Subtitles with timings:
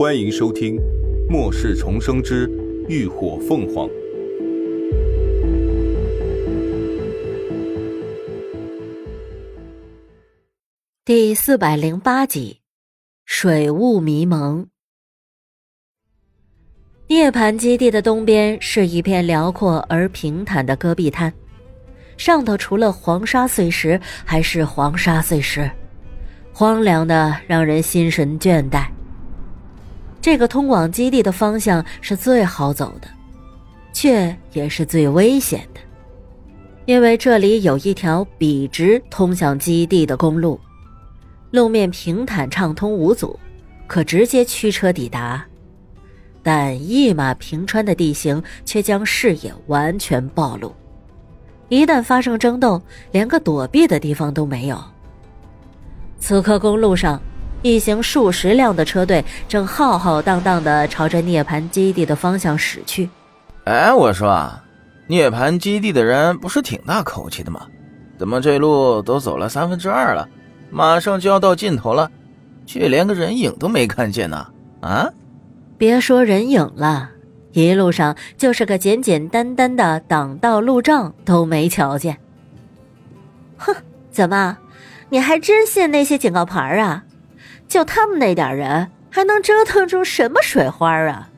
[0.00, 0.76] 欢迎收听
[1.28, 2.50] 《末世重生之
[2.88, 3.86] 浴火凤凰》
[11.04, 12.60] 第四百零八集
[13.26, 14.64] 《水雾迷蒙》。
[17.08, 21.30] 涅槃基地的东边是一片辽阔而平坦的戈壁滩，
[22.16, 25.70] 上头除了黄沙碎石，还是黄沙碎石，
[26.54, 28.86] 荒凉的让人心神倦怠。
[30.22, 33.08] 这个通往基地的方向是最好走的，
[33.92, 35.80] 却也是最危险的，
[36.84, 40.60] 因为这里有一条笔直通向基地的公路，
[41.50, 43.38] 路面平坦畅通无阻，
[43.86, 45.42] 可直接驱车抵达。
[46.42, 50.74] 但一马平川的地形却将视野完全暴露，
[51.70, 52.80] 一旦发生争斗，
[53.10, 54.78] 连个躲避的地方都没有。
[56.18, 57.18] 此刻公路上。
[57.62, 63.08] 一行数十辆的车队正浩浩荡荡的朝着涅槃基地的方向驶去。
[63.64, 64.50] 哎，我说，
[65.06, 67.66] 涅槃基地的人不是挺大口气的吗？
[68.18, 70.28] 怎么这路都走了三分之二了，
[70.70, 72.10] 马上就要到尽头了，
[72.66, 74.46] 却连个人影都没看见呢？
[74.80, 75.10] 啊！
[75.76, 77.10] 别说人影了，
[77.52, 82.18] 一路上就是个简简单单的挡道路障都没瞧见。
[83.58, 83.74] 哼，
[84.10, 84.56] 怎么，
[85.10, 87.04] 你还真信那些警告牌啊？
[87.70, 91.30] 就他们那点人，还能折腾出什么水花啊？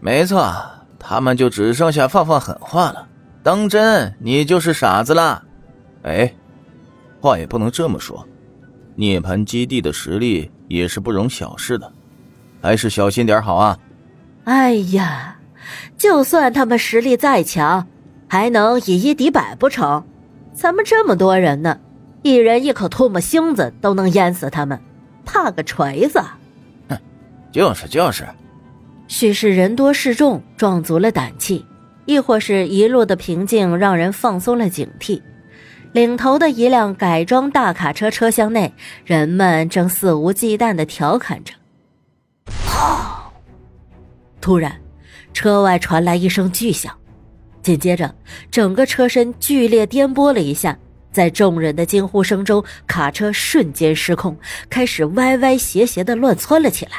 [0.00, 0.52] 没错，
[0.98, 3.06] 他们就只剩下放放狠话了。
[3.44, 5.40] 当真，你就是傻子啦！
[6.02, 6.34] 哎，
[7.20, 8.26] 话也不能这么说，
[8.96, 11.90] 涅槃基地的实力也是不容小视的，
[12.60, 13.78] 还是小心点好啊！
[14.44, 15.36] 哎呀，
[15.96, 17.86] 就算他们实力再强，
[18.28, 20.04] 还能以一敌百不成？
[20.52, 21.78] 咱们这么多人呢，
[22.22, 24.80] 一人一口唾沫星子都能淹死他们。
[25.28, 26.18] 怕个锤子！
[26.88, 26.98] 哼，
[27.52, 28.26] 就是就是，
[29.08, 31.66] 许是人多势众，壮足了胆气，
[32.06, 35.20] 亦或是一路的平静让人放松了警惕。
[35.92, 38.72] 领头的一辆改装大卡车车厢内，
[39.04, 41.52] 人们正肆无忌惮的调侃着。
[42.46, 42.96] 砰！
[44.40, 44.80] 突然，
[45.34, 46.94] 车外传来一声巨响，
[47.62, 48.14] 紧接着，
[48.50, 50.78] 整个车身剧烈颠簸了一下。
[51.10, 54.36] 在众人的惊呼声中，卡车瞬间失控，
[54.68, 56.92] 开始歪歪斜斜的乱窜了起来。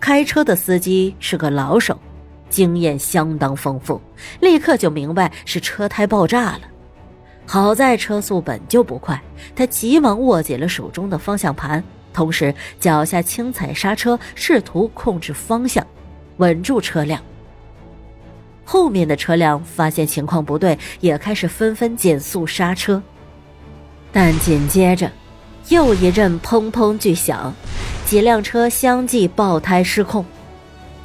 [0.00, 1.98] 开车的司机是个老手，
[2.48, 4.00] 经验相当丰富，
[4.40, 6.60] 立刻就明白是车胎爆炸了。
[7.46, 9.20] 好在车速本就不快，
[9.56, 11.82] 他急忙握紧了手中的方向盘，
[12.12, 15.86] 同时脚下轻踩刹车，试图控制方向，
[16.36, 17.22] 稳住车辆。
[18.70, 23.02] 后面的车辆发现情况不对，也开始纷纷减速刹车，
[24.12, 25.10] 但紧接着，
[25.70, 27.54] 又一阵砰砰巨响，
[28.04, 30.22] 几辆车相继爆胎失控，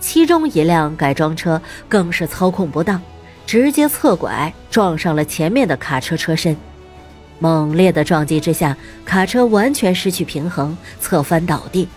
[0.01, 3.01] 其中一辆改装车更是操控不当，
[3.45, 6.57] 直接侧拐撞上了前面的卡车车身，
[7.39, 8.75] 猛烈的撞击之下，
[9.05, 11.87] 卡车完全失去平衡，侧翻倒地。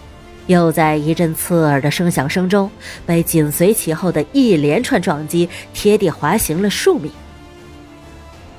[0.47, 2.71] 又在一阵刺耳的声响声中，
[3.05, 7.11] 被紧随其后的一连串撞击贴地滑行了数米。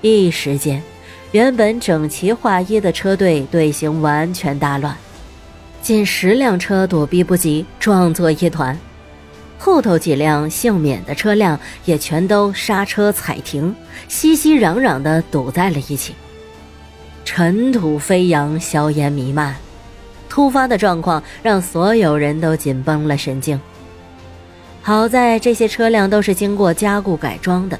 [0.01, 0.81] 一时间，
[1.31, 4.95] 原本整齐划一的车队队形完全大乱，
[5.81, 8.77] 近十辆车躲避不及，撞作一团。
[9.57, 13.75] 后头几辆幸免的车辆也全都刹车踩停，
[14.07, 16.13] 熙熙攘攘地堵在了一起。
[17.25, 19.55] 尘土飞扬，硝烟弥漫。
[20.37, 23.59] 突发的状况让所有人都紧绷了神经。
[24.83, 27.79] 好在这些车辆都是经过加固改装的，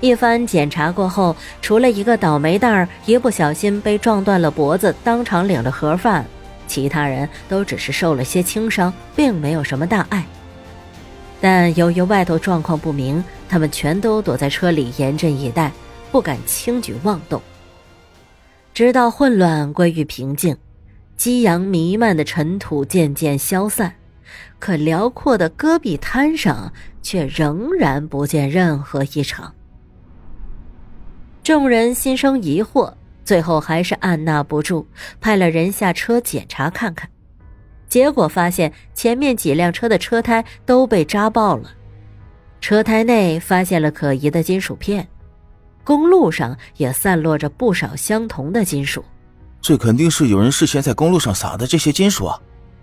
[0.00, 6.24] 一番检查过后，除了一个倒霉蛋儿一不小心被撞断了脖子，当场领了盒饭，
[6.68, 10.24] 其他人都只是受了些轻伤，并没有什么大碍。
[11.40, 15.72] 但由于外头状况不明，他们全都躲在车里严阵以待，
[16.12, 17.42] 不敢轻举妄动，
[18.72, 20.56] 直到混乱归于平静。
[21.18, 23.92] 激扬弥漫的尘土渐渐消散，
[24.60, 26.72] 可辽阔的戈壁滩上
[27.02, 29.52] 却仍然不见任何异常。
[31.42, 32.94] 众人心生疑惑，
[33.24, 34.86] 最后还是按捺不住，
[35.20, 37.10] 派了人下车检查看看。
[37.88, 41.72] 结果发现前面几辆车的车胎都被扎爆了，
[42.60, 45.08] 车胎内发现了可疑的金属片，
[45.82, 49.04] 公路上也散落着不少相同的金属。
[49.60, 52.40] 这肯定是有人事先在公路上撒的这些金属啊！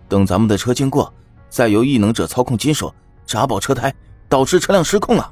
[0.08, 1.12] 等咱们的车经过，
[1.50, 2.94] 再由异能者操控金属
[3.26, 3.94] 扎爆车胎，
[4.30, 5.32] 导致车辆失控啊！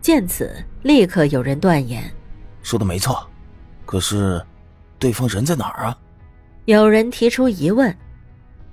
[0.00, 0.50] 见此，
[0.82, 2.02] 立刻有人断言
[2.62, 3.28] ：“说的没错，
[3.84, 4.40] 可是
[4.98, 5.98] 对方人在哪儿啊？”
[6.64, 7.94] 有人提出疑问：“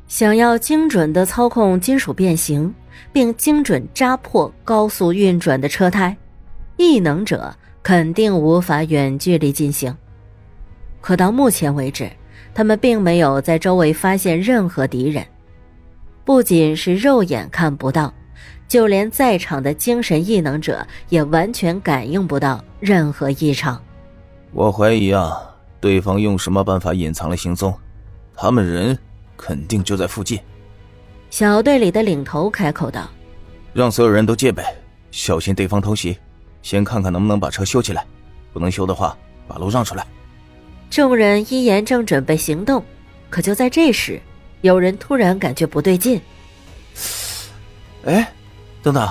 [0.08, 2.74] 想要精准的操控金属变形，
[3.12, 6.16] 并精准扎破高速运转的车胎，
[6.78, 9.94] 异能者肯定无法远距离进行。
[11.06, 12.10] 可到目前为止，
[12.52, 15.24] 他们并没有在周围发现任何敌人，
[16.24, 18.12] 不仅是肉眼看不到，
[18.68, 23.80] 就连在场的精神异能者也完全感应不到任何异常。
[24.52, 25.40] 我怀疑啊，
[25.80, 27.72] 对方用什么办法隐藏了行踪？
[28.36, 28.98] 他们人
[29.38, 30.40] 肯定就在附近。
[31.30, 33.08] 小队里的领头开口道
[33.74, 34.64] ：“让所有人都戒备，
[35.12, 36.18] 小心对方偷袭。
[36.64, 38.04] 先看看能不能把车修起来，
[38.52, 39.16] 不能修的话，
[39.48, 40.04] 把路让出来。”
[40.96, 42.82] 众人依言正准备行动，
[43.30, 44.18] 可就在这时，
[44.62, 46.22] 有人突然感觉不对劲。
[48.06, 48.32] 哎，
[48.82, 49.06] 等等，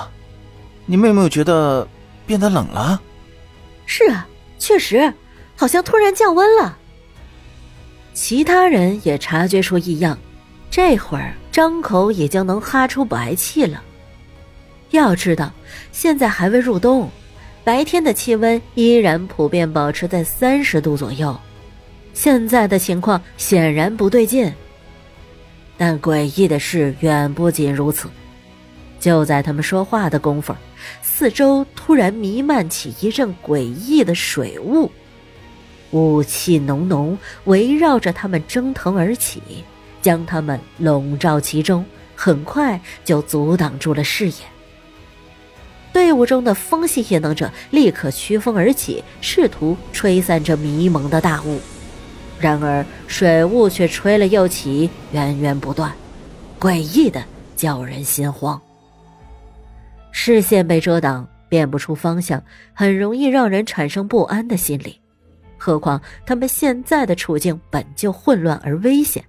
[0.86, 1.86] 你们有没有觉得
[2.24, 2.98] 变得冷了？
[3.84, 4.26] 是啊，
[4.58, 5.12] 确实。
[5.56, 6.78] 好像突然降温了。
[8.14, 10.18] 其他人也察觉出异样，
[10.70, 13.82] 这会儿张口已经能哈出白气了。
[14.92, 15.52] 要知道，
[15.92, 17.10] 现在还未入冬，
[17.62, 21.38] 白天的气温依然普遍保持在三十度左右。
[22.14, 24.50] 现在的情况显然不对劲。
[25.76, 28.08] 但诡异的事远不仅如此，
[29.00, 30.54] 就在他们说话的功夫，
[31.02, 34.90] 四周突然弥漫起一阵诡异的水雾。
[35.90, 39.42] 雾气浓浓，围绕着他们蒸腾而起，
[40.00, 41.84] 将他们笼罩其中，
[42.14, 44.34] 很快就阻挡住了视野。
[45.92, 51.60] 队伍中的风系异能者立刻驱风而起，试图吹散这迷蒙的大雾，
[52.38, 55.92] 然而水雾却吹了又起，源源不断，
[56.60, 57.24] 诡异的
[57.56, 58.60] 叫人心慌。
[60.10, 62.42] 视线被遮挡，辨不出方向，
[62.72, 65.00] 很容易让人产生不安的心理。
[65.56, 69.24] 何况他们现在的处境本就混乱而危险，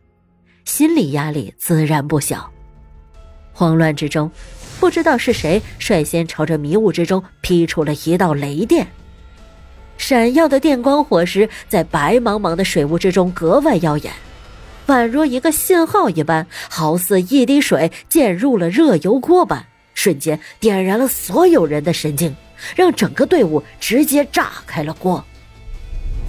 [0.65, 2.51] 心理压力自然不小。
[3.53, 4.29] 慌乱之中，
[4.79, 8.85] 不知道是谁率先朝着迷雾之中劈出了一道雷电。
[9.97, 14.13] 闪耀的电光火石在白茫茫的水雾之中格外耀眼，
[14.87, 22.35] 宛若一个信号一般，好似一滴水溅入了热油锅般，瞬间点燃了所有人的神经，
[22.75, 25.23] 让整个队伍直接炸开了锅。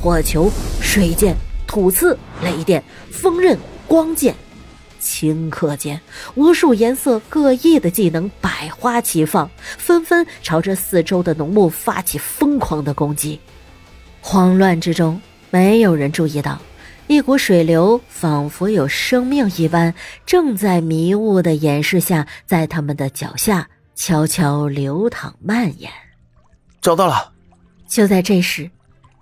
[0.01, 1.35] 火球、水箭、
[1.67, 4.35] 土刺、雷电、风刃、光剑，
[5.03, 6.01] 顷刻间，
[6.35, 13.39] 无数颜色各异的技能百花齐放，纷纷朝着四周的浓雾发起疯狂的攻击。
[14.28, 15.20] 慌乱之中，
[15.50, 16.61] 没有人注意到，
[17.06, 19.94] 一股水流仿佛有生命一般，
[20.26, 25.88] 正在迷雾的掩饰下，在他们的脚下悄悄流淌蔓延。
[26.81, 27.31] 找到了！
[27.87, 28.69] 就在这时。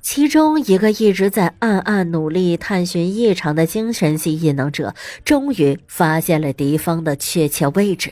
[0.00, 8.10] 其中一个一直在暗暗努力探寻异常的精神系异能者，终于发现了敌方的确切位置。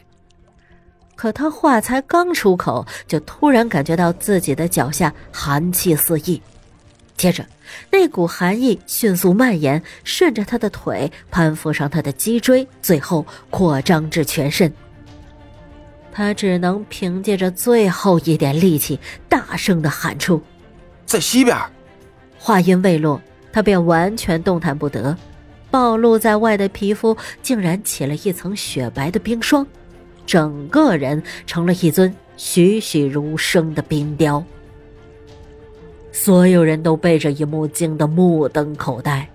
[1.16, 6.40] 可他话才刚出口，就突然感觉到自己的脚下寒气四溢，
[7.22, 7.46] 接着
[7.88, 14.72] 那股寒意迅速蔓延，顺着他的腿攀附上他的脊椎，最后扩张至全身。
[16.10, 18.98] 他只能凭借着最后一点力气，
[19.28, 20.42] 大声的喊出
[21.06, 21.56] ：“在西边！”
[22.40, 23.22] 话音未落，
[23.52, 25.16] 他便完全动弹不得，
[25.70, 29.64] 暴露在外的皮肤竟然起了一层雪白的冰霜，
[30.26, 34.44] 整个人成了一尊栩栩如生的冰雕。
[36.12, 39.28] 所有人都被这一幕惊得目瞪口呆，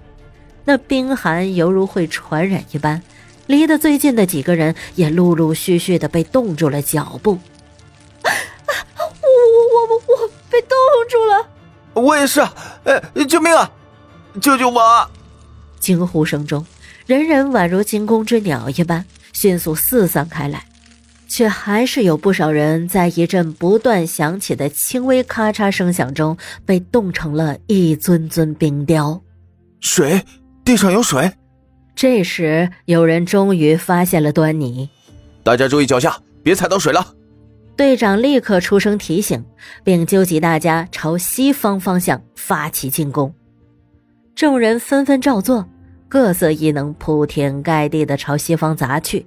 [0.63, 3.01] 那冰寒犹如会传染一般，
[3.47, 7.39] 离得最近的几个人也陆陆续续的被冻住了脚步。
[8.23, 8.29] 我！
[8.99, 10.77] 我我我我被冻
[11.09, 11.47] 住了！
[11.93, 12.41] 我也是，
[12.83, 13.71] 哎，救命啊！
[14.39, 15.09] 救救我！
[15.79, 16.65] 惊呼声中，
[17.05, 19.03] 人人宛如惊弓之鸟一般，
[19.33, 20.63] 迅速四散开来，
[21.27, 29.21] 却还是有不少人在一阵不断响起的轻微咔嚓声响中，被冻成了一尊尊冰雕。
[29.79, 30.23] 水，
[30.63, 31.31] 地上有水。
[31.95, 34.89] 这时，有人终于发现了端倪。
[35.43, 37.13] 大家注意脚下，别踩到水了。
[37.75, 39.43] 队长立刻出声提醒，
[39.83, 43.33] 并纠集大家朝西方方向发起进攻。
[44.35, 45.67] 众人纷纷照做，
[46.09, 49.25] 各色异能铺天盖地的朝西方砸去。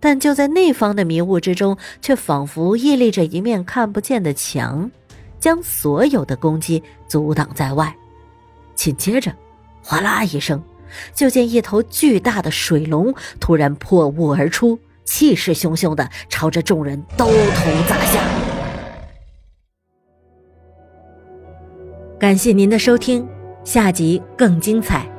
[0.00, 4.90] 但就在那方的迷雾之中，却仿佛屹立着一面看不见的墙，
[5.40, 7.94] 将所有的攻击阻挡在外。
[8.74, 9.32] 紧接着，
[9.82, 10.62] 哗啦一声，
[11.14, 14.78] 就见一头巨大的水龙突然破雾而出。
[15.04, 18.22] 气势汹汹的朝着众人兜头砸下。
[22.20, 23.26] 感谢您的收听，
[23.64, 25.17] 下集更精彩。